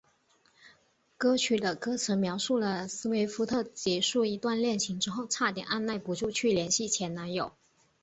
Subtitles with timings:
[1.15, 7.51] 歌曲的歌词描述了斯威夫特结束一段恋情之后差点按捺不住去联系前男友。